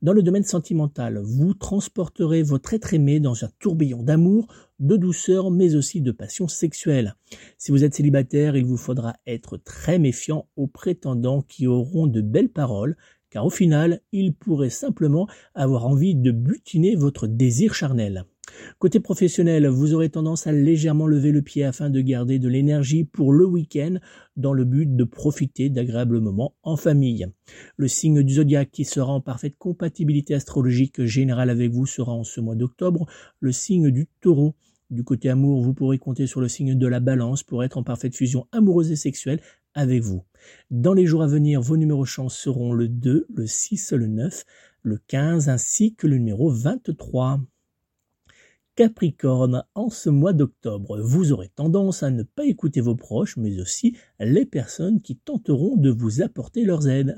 Dans 0.02 0.14
le 0.14 0.24
domaine 0.24 0.46
sentimental, 0.46 1.20
vous 1.22 1.54
transporterez 1.54 2.44
votre 2.44 2.74
être 2.74 2.94
aimé 2.94 3.20
dans 3.20 3.44
un 3.44 3.50
tourbillon 3.60 4.04
d'amour, 4.04 4.48
de 4.80 4.96
douceur, 4.96 5.52
mais 5.52 5.76
aussi 5.76 6.00
de 6.00 6.14
passion 6.14 6.48
sexuelle. 6.48 7.16
Si 7.58 7.72
vous 7.74 7.84
êtes 7.84 7.96
célibataire, 7.96 8.56
il 8.56 8.64
vous 8.64 8.78
faudra 8.78 9.18
être 9.26 9.58
très 9.58 10.00
méfiant 10.00 10.48
aux 10.56 10.68
prétendants 10.68 11.42
qui 11.42 11.68
auront 11.68 12.08
de 12.08 12.22
belles 12.22 12.54
paroles, 12.54 12.96
car 13.32 13.46
au 13.46 13.50
final, 13.50 14.00
ils 14.14 14.34
pourraient 14.34 14.70
simplement 14.70 15.28
avoir 15.56 15.86
envie 15.86 16.16
de 16.16 16.32
butiner 16.32 16.96
votre 16.96 17.28
désir 17.28 17.74
charnel. 17.74 18.24
Côté 18.80 19.00
professionnel, 19.00 19.68
vous 19.68 19.94
aurez 19.94 20.10
tendance 20.10 20.48
à 20.48 20.52
légèrement 20.52 21.08
lever 21.08 21.32
le 21.32 21.42
pied 21.42 21.64
afin 21.64 21.90
de 21.90 22.02
garder 22.02 22.40
de 22.40 22.48
l'énergie 22.48 23.04
pour 23.04 23.34
le 23.34 23.46
week-end 23.46 23.96
dans 24.36 24.54
le 24.54 24.66
but 24.66 24.96
de 24.96 25.04
profiter 25.04 25.70
d'agréables 25.70 26.20
moments 26.20 26.56
en 26.64 26.76
famille. 26.76 27.28
Le 27.76 27.88
signe 27.88 28.24
du 28.24 28.36
zodiaque 28.36 28.72
qui 28.72 28.86
sera 28.86 29.12
en 29.12 29.22
parfaite 29.22 29.58
compatibilité 29.58 30.34
astrologique 30.34 31.04
générale 31.06 31.50
avec 31.50 31.72
vous 31.72 31.86
sera 31.86 32.12
en 32.12 32.24
ce 32.24 32.40
mois 32.40 32.56
d'octobre 32.56 33.06
le 33.40 33.52
signe 33.52 33.92
du 33.92 34.08
taureau. 34.22 34.56
Du 34.90 35.04
côté 35.04 35.30
amour, 35.30 35.62
vous 35.62 35.74
pourrez 35.74 35.98
compter 35.98 36.28
sur 36.28 36.40
le 36.40 36.48
signe 36.48 36.76
de 36.76 36.88
la 36.88 37.02
balance 37.02 37.44
pour 37.44 37.64
être 37.64 37.78
en 37.78 37.84
parfaite 37.84 38.16
fusion 38.16 38.48
amoureuse 38.54 38.92
et 38.92 38.96
sexuelle 38.96 39.42
avec 39.74 40.02
vous. 40.02 40.24
Dans 40.72 40.94
les 40.94 41.06
jours 41.06 41.24
à 41.24 41.28
venir, 41.28 41.62
vos 41.62 41.76
numéros 41.76 42.06
chance 42.06 42.38
seront 42.38 42.74
le 42.74 42.88
2, 42.88 43.28
le 43.30 43.48
6, 43.48 43.92
le 43.92 44.08
9, 44.08 44.46
le 44.84 44.98
15 45.08 45.50
ainsi 45.50 45.96
que 45.96 46.08
le 46.08 46.18
numéro 46.18 46.50
23. 46.50 47.42
Capricorne, 48.78 49.64
en 49.74 49.90
ce 49.90 50.12
mois 50.12 50.34
d'octobre, 50.34 51.02
vous 51.02 51.32
aurez 51.32 51.50
tendance 51.50 52.04
à 52.04 52.12
ne 52.12 52.22
pas 52.22 52.46
écouter 52.46 52.80
vos 52.80 52.94
proches, 52.94 53.36
mais 53.36 53.60
aussi 53.60 53.98
les 54.20 54.46
personnes 54.46 55.02
qui 55.02 55.16
tenteront 55.16 55.78
de 55.78 55.90
vous 55.90 56.22
apporter 56.22 56.64
leur 56.64 56.88
aide. 56.88 57.16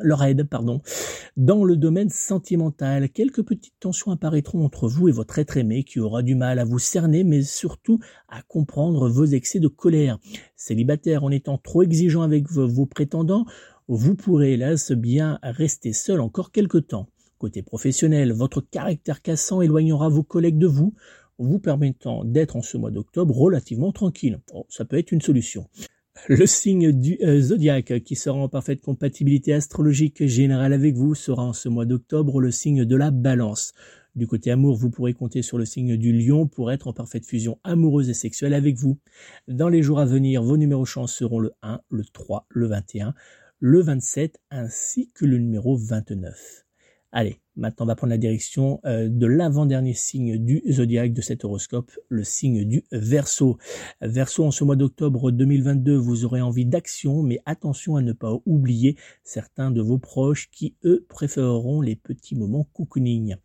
Dans 1.35 1.65
le 1.65 1.75
domaine 1.75 2.09
sentimental, 2.09 3.09
quelques 3.09 3.43
petites 3.43 3.77
tensions 3.81 4.11
apparaîtront 4.11 4.63
entre 4.63 4.87
vous 4.87 5.09
et 5.09 5.11
votre 5.11 5.37
être 5.37 5.57
aimé 5.57 5.83
qui 5.83 5.99
aura 5.99 6.21
du 6.21 6.33
mal 6.33 6.59
à 6.59 6.63
vous 6.63 6.79
cerner, 6.79 7.25
mais 7.25 7.41
surtout 7.41 7.99
à 8.29 8.41
comprendre 8.41 9.09
vos 9.09 9.25
excès 9.25 9.59
de 9.59 9.67
colère. 9.67 10.17
Célibataire, 10.55 11.25
en 11.25 11.29
étant 11.29 11.57
trop 11.57 11.83
exigeant 11.83 12.21
avec 12.21 12.49
vos 12.49 12.85
prétendants, 12.85 13.43
vous 13.89 14.15
pourrez 14.15 14.53
hélas 14.53 14.93
bien 14.93 15.39
rester 15.43 15.91
seul 15.91 16.21
encore 16.21 16.53
quelque 16.53 16.77
temps. 16.77 17.09
Côté 17.37 17.61
professionnel, 17.61 18.33
votre 18.33 18.59
caractère 18.59 19.21
cassant 19.21 19.61
éloignera 19.61 20.09
vos 20.09 20.23
collègues 20.23 20.57
de 20.57 20.67
vous 20.67 20.93
vous 21.39 21.59
permettant 21.59 22.23
d'être 22.23 22.55
en 22.55 22.61
ce 22.61 22.77
mois 22.77 22.91
d'octobre 22.91 23.35
relativement 23.35 23.91
tranquille. 23.91 24.39
ça 24.67 24.85
peut 24.85 24.97
être 24.97 25.11
une 25.11 25.21
solution. 25.21 25.67
Le 26.27 26.45
signe 26.45 26.91
du 26.91 27.17
euh, 27.23 27.39
zodiaque 27.39 28.03
qui 28.03 28.15
sera 28.15 28.37
en 28.37 28.49
parfaite 28.49 28.81
compatibilité 28.81 29.53
astrologique 29.53 30.25
générale 30.25 30.73
avec 30.73 30.95
vous 30.95 31.15
sera 31.15 31.43
en 31.43 31.53
ce 31.53 31.69
mois 31.69 31.85
d'octobre 31.85 32.41
le 32.41 32.51
signe 32.51 32.83
de 32.83 32.95
la 32.95 33.09
balance. 33.09 33.73
Du 34.15 34.27
côté 34.27 34.51
amour, 34.51 34.75
vous 34.75 34.89
pourrez 34.89 35.13
compter 35.13 35.41
sur 35.41 35.57
le 35.57 35.65
signe 35.65 35.95
du 35.95 36.11
lion 36.11 36.45
pour 36.45 36.71
être 36.71 36.87
en 36.87 36.93
parfaite 36.93 37.25
fusion 37.25 37.57
amoureuse 37.63 38.09
et 38.09 38.13
sexuelle 38.13 38.53
avec 38.53 38.75
vous. 38.75 38.97
Dans 39.47 39.69
les 39.69 39.81
jours 39.81 39.99
à 39.99 40.05
venir, 40.05 40.43
vos 40.43 40.57
numéros 40.57 40.85
chance 40.85 41.13
seront 41.13 41.39
le 41.39 41.53
1, 41.61 41.79
le 41.89 42.03
3, 42.03 42.45
le 42.49 42.67
21, 42.67 43.13
le 43.59 43.81
27 43.81 44.39
ainsi 44.51 45.11
que 45.13 45.25
le 45.25 45.37
numéro 45.37 45.77
29. 45.77 46.68
Allez, 47.11 47.39
maintenant 47.55 47.85
on 47.85 47.87
va 47.87 47.95
prendre 47.95 48.11
la 48.11 48.19
direction 48.19 48.79
euh, 48.85 49.09
de 49.09 49.25
l'avant-dernier 49.25 49.95
signe 49.95 50.37
du 50.37 50.61
zodiaque 50.69 51.11
de 51.11 51.21
cet 51.21 51.43
horoscope, 51.43 51.91
le 52.07 52.23
signe 52.23 52.65
du 52.65 52.85
Verseau. 52.91 53.57
Verseau, 53.99 54.45
en 54.45 54.51
ce 54.51 54.63
mois 54.63 54.75
d'octobre 54.75 55.31
2022, 55.31 55.95
vous 55.95 56.25
aurez 56.25 56.39
envie 56.39 56.67
d'action, 56.67 57.23
mais 57.23 57.39
attention 57.47 57.95
à 57.95 58.03
ne 58.03 58.13
pas 58.13 58.39
oublier 58.45 58.95
certains 59.23 59.71
de 59.71 59.81
vos 59.81 59.97
proches 59.97 60.51
qui, 60.51 60.75
eux, 60.85 61.03
préféreront 61.09 61.81
les 61.81 61.95
petits 61.95 62.35
moments 62.35 62.69
cocooning. 62.73 63.37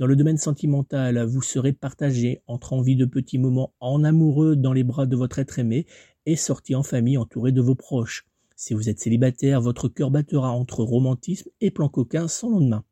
Dans 0.00 0.06
le 0.06 0.16
domaine 0.16 0.38
sentimental, 0.38 1.24
vous 1.24 1.42
serez 1.42 1.72
partagé 1.72 2.42
entre 2.48 2.72
envie 2.72 2.96
de 2.96 3.04
petits 3.04 3.38
moments 3.38 3.72
en 3.78 4.02
amoureux 4.02 4.56
dans 4.56 4.72
les 4.72 4.82
bras 4.82 5.06
de 5.06 5.14
votre 5.14 5.38
être 5.38 5.60
aimé 5.60 5.86
et 6.26 6.34
sortie 6.34 6.74
en 6.74 6.82
famille 6.82 7.18
entouré 7.18 7.52
de 7.52 7.60
vos 7.60 7.76
proches. 7.76 8.26
Si 8.56 8.74
vous 8.74 8.88
êtes 8.88 8.98
célibataire, 8.98 9.60
votre 9.60 9.88
cœur 9.88 10.10
battra 10.10 10.50
entre 10.50 10.82
romantisme 10.82 11.50
et 11.60 11.70
plan 11.70 11.88
coquin 11.88 12.26
sans 12.26 12.50
lendemain. 12.50 12.84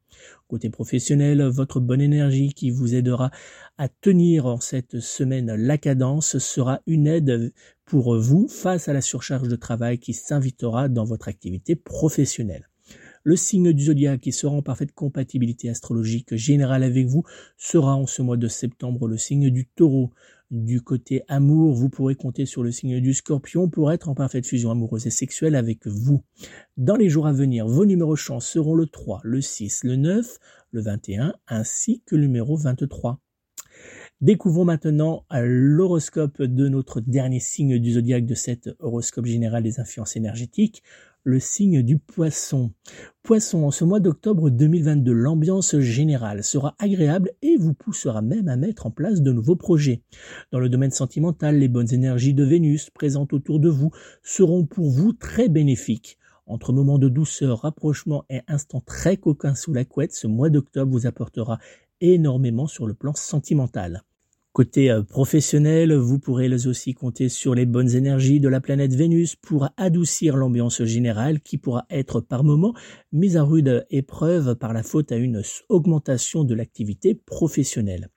Côté 0.48 0.70
professionnel, 0.70 1.42
votre 1.42 1.80
bonne 1.80 2.00
énergie 2.00 2.52
qui 2.54 2.70
vous 2.70 2.94
aidera 2.94 3.30
à 3.78 3.88
tenir 3.88 4.46
en 4.46 4.60
cette 4.60 5.00
semaine 5.00 5.54
la 5.54 5.78
cadence 5.78 6.38
sera 6.38 6.80
une 6.86 7.06
aide 7.06 7.52
pour 7.84 8.16
vous 8.18 8.48
face 8.48 8.88
à 8.88 8.92
la 8.92 9.00
surcharge 9.00 9.48
de 9.48 9.56
travail 9.56 9.98
qui 9.98 10.12
s'invitera 10.12 10.88
dans 10.88 11.04
votre 11.04 11.28
activité 11.28 11.76
professionnelle. 11.76 12.68
Le 13.22 13.36
signe 13.36 13.72
du 13.72 13.84
zodiaque 13.84 14.22
qui 14.22 14.32
sera 14.32 14.54
en 14.54 14.62
parfaite 14.62 14.92
compatibilité 14.92 15.68
astrologique 15.68 16.34
générale 16.36 16.82
avec 16.82 17.06
vous 17.06 17.22
sera 17.58 17.94
en 17.94 18.06
ce 18.06 18.22
mois 18.22 18.38
de 18.38 18.48
septembre 18.48 19.08
le 19.08 19.18
signe 19.18 19.50
du 19.50 19.66
taureau. 19.66 20.10
Du 20.50 20.80
côté 20.80 21.22
amour, 21.28 21.74
vous 21.74 21.88
pourrez 21.88 22.16
compter 22.16 22.44
sur 22.44 22.64
le 22.64 22.72
signe 22.72 23.00
du 23.00 23.14
scorpion 23.14 23.68
pour 23.68 23.92
être 23.92 24.08
en 24.08 24.16
parfaite 24.16 24.44
fusion 24.44 24.72
amoureuse 24.72 25.06
et 25.06 25.10
sexuelle 25.10 25.54
avec 25.54 25.86
vous. 25.86 26.24
Dans 26.76 26.96
les 26.96 27.08
jours 27.08 27.28
à 27.28 27.32
venir, 27.32 27.68
vos 27.68 27.86
numéros 27.86 28.16
chance 28.16 28.46
seront 28.46 28.74
le 28.74 28.86
3, 28.86 29.20
le 29.22 29.40
6, 29.40 29.84
le 29.84 29.94
9, 29.94 30.38
le 30.72 30.80
21 30.80 31.34
ainsi 31.46 32.02
que 32.04 32.16
le 32.16 32.22
numéro 32.22 32.56
23. 32.56 33.20
Découvrons 34.20 34.64
maintenant 34.64 35.24
l'horoscope 35.30 36.42
de 36.42 36.68
notre 36.68 37.00
dernier 37.00 37.40
signe 37.40 37.78
du 37.78 37.92
zodiaque 37.92 38.26
de 38.26 38.34
cet 38.34 38.70
horoscope 38.80 39.26
général 39.26 39.62
des 39.62 39.78
influences 39.78 40.16
énergétiques, 40.16 40.82
le 41.24 41.38
signe 41.38 41.82
du 41.82 41.98
poisson. 41.98 42.72
Poisson, 43.22 43.64
en 43.64 43.70
ce 43.70 43.84
mois 43.84 44.00
d'octobre 44.00 44.50
2022, 44.50 45.12
l'ambiance 45.12 45.78
générale 45.78 46.42
sera 46.42 46.74
agréable 46.78 47.32
et 47.42 47.56
vous 47.56 47.74
poussera 47.74 48.22
même 48.22 48.48
à 48.48 48.56
mettre 48.56 48.86
en 48.86 48.90
place 48.90 49.20
de 49.20 49.32
nouveaux 49.32 49.56
projets. 49.56 50.02
Dans 50.50 50.58
le 50.58 50.68
domaine 50.68 50.90
sentimental, 50.90 51.58
les 51.58 51.68
bonnes 51.68 51.92
énergies 51.92 52.34
de 52.34 52.44
Vénus 52.44 52.90
présentes 52.90 53.32
autour 53.32 53.60
de 53.60 53.68
vous 53.68 53.90
seront 54.22 54.64
pour 54.64 54.90
vous 54.90 55.12
très 55.12 55.48
bénéfiques. 55.48 56.18
Entre 56.46 56.72
moments 56.72 56.98
de 56.98 57.08
douceur, 57.08 57.60
rapprochement 57.60 58.24
et 58.30 58.40
instants 58.48 58.80
très 58.80 59.16
coquins 59.16 59.54
sous 59.54 59.72
la 59.72 59.84
couette, 59.84 60.14
ce 60.14 60.26
mois 60.26 60.50
d'octobre 60.50 60.90
vous 60.90 61.06
apportera 61.06 61.58
énormément 62.00 62.66
sur 62.66 62.86
le 62.86 62.94
plan 62.94 63.14
sentimental. 63.14 64.02
Côté 64.52 64.90
euh, 64.90 65.04
professionnel, 65.04 65.94
vous 65.94 66.18
pourrez 66.18 66.52
aussi 66.66 66.92
compter 66.92 67.28
sur 67.28 67.54
les 67.54 67.66
bonnes 67.66 67.94
énergies 67.94 68.40
de 68.40 68.48
la 68.48 68.60
planète 68.60 68.92
Vénus 68.92 69.36
pour 69.36 69.68
adoucir 69.76 70.36
l'ambiance 70.36 70.82
générale 70.82 71.40
qui 71.40 71.56
pourra 71.56 71.86
être 71.88 72.20
par 72.20 72.42
moment 72.42 72.74
mise 73.12 73.36
à 73.36 73.44
rude 73.44 73.86
épreuve 73.90 74.56
par 74.56 74.72
la 74.72 74.82
faute 74.82 75.12
à 75.12 75.16
une 75.16 75.42
augmentation 75.68 76.42
de 76.42 76.54
l'activité 76.54 77.14
professionnelle. 77.14 78.08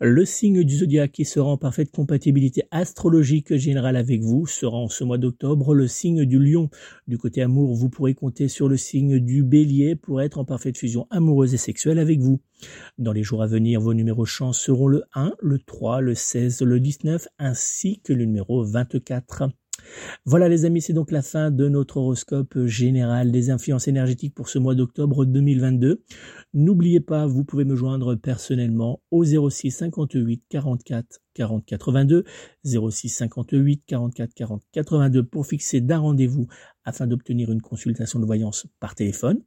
Le 0.00 0.24
signe 0.24 0.62
du 0.62 0.76
zodiaque 0.76 1.10
qui 1.10 1.24
sera 1.24 1.50
en 1.50 1.56
parfaite 1.56 1.90
compatibilité 1.90 2.62
astrologique 2.70 3.56
générale 3.56 3.96
avec 3.96 4.22
vous 4.22 4.46
sera 4.46 4.76
en 4.76 4.88
ce 4.88 5.02
mois 5.02 5.18
d'octobre 5.18 5.74
le 5.74 5.88
signe 5.88 6.24
du 6.24 6.38
lion. 6.38 6.70
Du 7.08 7.18
côté 7.18 7.42
amour, 7.42 7.74
vous 7.74 7.88
pourrez 7.88 8.14
compter 8.14 8.46
sur 8.46 8.68
le 8.68 8.76
signe 8.76 9.18
du 9.18 9.42
bélier 9.42 9.96
pour 9.96 10.22
être 10.22 10.38
en 10.38 10.44
parfaite 10.44 10.78
fusion 10.78 11.08
amoureuse 11.10 11.52
et 11.52 11.56
sexuelle 11.56 11.98
avec 11.98 12.20
vous. 12.20 12.38
Dans 12.98 13.12
les 13.12 13.24
jours 13.24 13.42
à 13.42 13.48
venir, 13.48 13.80
vos 13.80 13.92
numéros 13.92 14.24
chance 14.24 14.60
seront 14.60 14.86
le 14.86 15.02
1, 15.14 15.32
le 15.40 15.58
3, 15.58 16.00
le 16.00 16.14
16, 16.14 16.62
le 16.62 16.78
19 16.78 17.26
ainsi 17.40 18.00
que 18.04 18.12
le 18.12 18.24
numéro 18.24 18.62
24. 18.62 19.50
Voilà 20.24 20.48
les 20.48 20.64
amis, 20.64 20.80
c'est 20.80 20.92
donc 20.92 21.10
la 21.10 21.22
fin 21.22 21.50
de 21.50 21.68
notre 21.68 21.98
horoscope 21.98 22.66
général 22.66 23.30
des 23.30 23.50
influences 23.50 23.88
énergétiques 23.88 24.34
pour 24.34 24.48
ce 24.48 24.58
mois 24.58 24.74
d'octobre 24.74 25.24
2022. 25.24 26.02
N'oubliez 26.54 27.00
pas, 27.00 27.26
vous 27.26 27.44
pouvez 27.44 27.64
me 27.64 27.76
joindre 27.76 28.14
personnellement 28.14 29.00
au 29.10 29.24
06 29.24 29.70
58 29.70 30.44
44 30.48 31.20
40 31.34 31.64
82, 31.64 32.24
06 32.64 33.08
58 33.08 33.82
44 33.86 34.34
40 34.34 34.62
82 34.72 35.22
pour 35.22 35.46
fixer 35.46 35.80
d'un 35.80 35.98
rendez-vous 35.98 36.48
afin 36.84 37.06
d'obtenir 37.06 37.52
une 37.52 37.62
consultation 37.62 38.18
de 38.18 38.24
voyance 38.24 38.66
par 38.80 38.94
téléphone. 38.94 39.40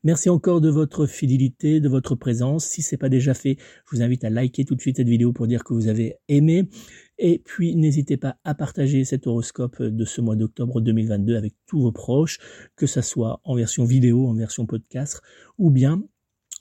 Merci 0.02 0.28
encore 0.28 0.60
de 0.60 0.68
votre 0.68 1.06
fidélité, 1.06 1.80
de 1.80 1.88
votre 1.88 2.14
présence. 2.14 2.66
Si 2.66 2.82
ce 2.82 2.94
n'est 2.94 2.98
pas 2.98 3.08
déjà 3.08 3.34
fait, 3.34 3.56
je 3.58 3.96
vous 3.96 4.02
invite 4.02 4.24
à 4.24 4.30
liker 4.30 4.64
tout 4.64 4.74
de 4.74 4.80
suite 4.80 4.98
cette 4.98 5.08
vidéo 5.08 5.32
pour 5.32 5.46
dire 5.46 5.64
que 5.64 5.74
vous 5.74 5.88
avez 5.88 6.16
aimé. 6.28 6.68
Et 7.18 7.38
puis 7.38 7.76
n'hésitez 7.76 8.16
pas 8.16 8.36
à 8.44 8.54
partager 8.54 9.04
cet 9.04 9.26
horoscope 9.26 9.82
de 9.82 10.04
ce 10.04 10.20
mois 10.20 10.36
d'octobre 10.36 10.80
2022 10.80 11.36
avec 11.36 11.54
tous 11.66 11.80
vos 11.80 11.92
proches, 11.92 12.38
que 12.76 12.86
ce 12.86 13.00
soit 13.00 13.40
en 13.44 13.54
version 13.54 13.84
vidéo, 13.84 14.28
en 14.28 14.34
version 14.34 14.66
podcast 14.66 15.20
ou 15.58 15.70
bien 15.70 16.02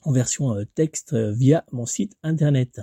en 0.04 0.12
version 0.12 0.56
euh, 0.56 0.66
texte 0.76 1.14
euh, 1.14 1.32
via 1.32 1.66
mon 1.72 1.86
site 1.86 2.14
internet. 2.24 2.82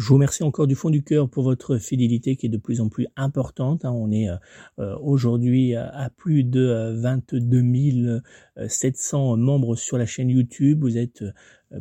Je 0.00 0.08
vous 0.08 0.14
remercie 0.14 0.42
encore 0.42 0.66
du 0.66 0.76
fond 0.76 0.88
du 0.88 1.02
cœur 1.02 1.28
pour 1.28 1.44
votre 1.44 1.76
fidélité 1.76 2.34
qui 2.34 2.46
est 2.46 2.48
de 2.48 2.56
plus 2.56 2.80
en 2.80 2.88
plus 2.88 3.06
importante. 3.16 3.84
Hein. 3.84 3.92
On 3.92 4.10
est 4.10 4.30
euh, 4.30 4.36
euh, 4.78 4.96
aujourd'hui 4.98 5.74
à 5.74 6.10
plus 6.16 6.42
de 6.42 6.94
22 6.96 8.22
euh, 8.56 8.66
700 8.66 9.36
membres 9.36 9.76
sur 9.76 9.98
la 9.98 10.06
chaîne 10.06 10.30
YouTube. 10.30 10.80
Vous 10.80 10.96
êtes 10.96 11.22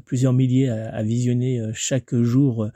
plusieurs 0.04 0.34
milliers 0.34 0.68
à, 0.68 1.02
visionner 1.02 1.64
chaque 1.74 2.14
jour 2.14 2.70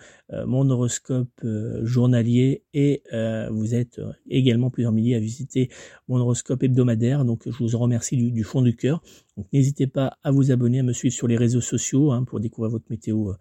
mon 0.47 0.67
horoscope 0.71 1.45
journalier 1.83 2.63
et 2.73 3.03
vous 3.51 3.75
êtes 3.75 4.01
également 4.27 4.71
plusieurs 4.71 4.91
milliers 4.91 5.13
à 5.13 5.19
visiter 5.19 5.69
mon 6.07 6.17
horoscope 6.17 6.63
hebdomadaire. 6.63 7.23
Donc 7.23 7.43
je 7.45 7.55
vous 7.55 7.75
en 7.75 7.79
remercie 7.79 8.17
du, 8.17 8.43
fond 8.43 8.63
du 8.63 8.75
cœur. 8.75 9.03
Donc 9.37 9.45
n'hésitez 9.53 9.85
pas 9.85 10.17
à 10.23 10.31
vous 10.31 10.51
abonner, 10.51 10.79
à 10.79 10.83
me 10.83 10.91
suivre 10.91 11.13
sur 11.13 11.27
les 11.27 11.37
réseaux 11.37 11.61
sociaux 11.61 12.11
hein, 12.11 12.23
pour 12.23 12.39
découvrir 12.39 12.71
votre 12.71 12.89
météo 12.89 13.33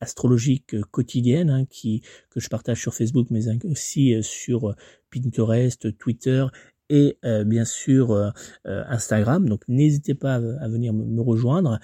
astrologique 0.00 0.74
euh, 0.74 0.82
quotidienne 0.90 1.50
hein, 1.50 1.64
qui 1.66 2.02
que 2.30 2.40
je 2.40 2.48
partage 2.48 2.80
sur 2.80 2.94
Facebook 2.94 3.28
mais 3.30 3.42
aussi 3.64 4.14
euh, 4.14 4.22
sur 4.22 4.70
euh, 4.70 4.74
Pinterest, 5.10 5.96
Twitter 5.98 6.46
et 6.88 7.18
bien 7.46 7.64
sûr 7.64 8.32
Instagram. 8.64 9.48
Donc 9.48 9.62
n'hésitez 9.68 10.14
pas 10.14 10.34
à, 10.34 10.68
venir 10.68 10.92
me, 10.92 11.20
rejoindre. 11.20 11.78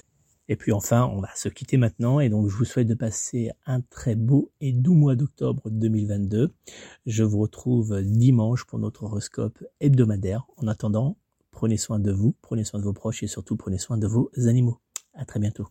Et 0.49 0.57
puis 0.57 0.73
enfin, 0.73 1.09
on 1.13 1.21
va 1.21 1.29
se 1.37 1.49
quitter 1.49 1.77
maintenant 1.77 2.19
et 2.19 2.29
donc 2.29 2.49
je 2.49 2.57
vous 2.57 2.65
souhaite 2.65 2.89
de 2.89 2.95
passer 2.95 3.53
un 3.67 3.81
très 3.83 4.17
beau 4.17 4.51
et 4.61 4.73
doux 4.73 4.95
mois 4.95 5.15
d'octobre 5.15 5.71
2022. 5.71 6.53
Je 7.07 7.23
vous 7.23 7.39
retrouve 7.39 8.03
dimanche 8.03 8.65
pour 8.65 8.81
notre 8.81 9.05
horoscope 9.05 9.63
hebdomadaire. 9.79 10.45
En 10.57 10.67
attendant, 10.67 11.17
prenez 11.53 11.77
soin 11.77 12.01
de 12.01 12.11
vous, 12.11 12.35
prenez 12.43 12.65
soin 12.65 12.81
de 12.81 12.85
vos 12.85 12.93
proches 12.93 13.23
et 13.23 13.29
surtout 13.29 13.57
prenez 13.57 13.79
soin 13.79 13.99
de 13.99 14.09
vos 14.09 14.33
animaux. 14.49 14.81
À 15.15 15.25
très 15.25 15.39
bientôt. 15.39 15.69